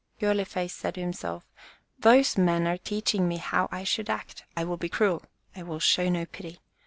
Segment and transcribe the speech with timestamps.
[0.19, 1.45] Girly face said to himself,
[1.99, 4.45] "Those men are teach ing me how I should act.
[4.57, 5.21] I will be cruel.
[5.55, 6.57] I will show no pity.